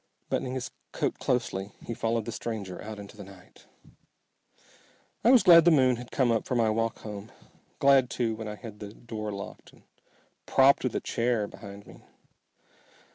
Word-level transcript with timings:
Buttoning 0.31 0.55
his 0.55 0.71
coat 0.93 1.19
closely, 1.19 1.73
he 1.85 1.93
followed 1.93 2.25
the 2.25 2.31
stranger 2.31 2.81
out 2.81 2.97
into 2.97 3.15
the 3.15 3.23
night. 3.23 3.67
I 5.23 5.29
was 5.29 5.43
glad 5.43 5.63
the 5.63 5.69
moon 5.69 5.97
had 5.97 6.09
come 6.09 6.31
up 6.31 6.45
for 6.47 6.55
my 6.55 6.71
walk 6.71 7.01
home, 7.01 7.31
glad 7.77 8.09
too 8.09 8.33
when 8.33 8.47
I 8.47 8.55
had 8.55 8.79
the 8.79 8.95
door 8.95 9.31
locked 9.31 9.73
and 9.73 9.83
propped 10.47 10.83
with 10.83 10.95
a 10.95 11.01
chair 11.01 11.45
behind 11.45 11.85
me. 11.85 12.01